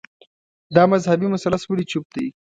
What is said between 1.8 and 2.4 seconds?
چوپ دی